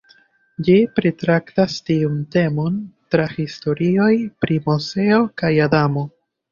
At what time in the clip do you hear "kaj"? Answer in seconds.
5.43-5.59